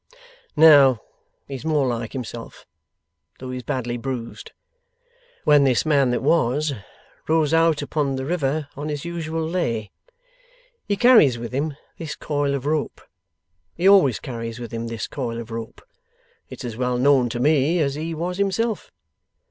Now 0.55 0.99
he's 1.47 1.63
more 1.63 1.85
like 1.85 2.13
himself; 2.13 2.65
though 3.37 3.51
he's 3.51 3.61
badly 3.61 3.97
bruised, 3.97 4.51
when 5.43 5.63
this 5.63 5.85
man 5.85 6.09
that 6.09 6.23
was, 6.23 6.73
rows 7.27 7.53
out 7.53 7.83
upon 7.83 8.15
the 8.15 8.25
river 8.25 8.67
on 8.75 8.89
his 8.89 9.05
usual 9.05 9.47
lay. 9.47 9.91
He 10.87 10.95
carries 10.97 11.37
with 11.37 11.51
him 11.53 11.77
this 11.99 12.15
coil 12.15 12.55
of 12.55 12.65
rope. 12.65 13.01
He 13.75 13.87
always 13.87 14.19
carries 14.19 14.57
with 14.59 14.71
him 14.73 14.87
this 14.87 15.05
coil 15.05 15.39
of 15.39 15.51
rope. 15.51 15.83
It's 16.49 16.65
as 16.65 16.75
well 16.75 16.97
known 16.97 17.29
to 17.29 17.39
me 17.39 17.77
as 17.79 17.93
he 17.93 18.15
was 18.15 18.39
himself. 18.39 18.89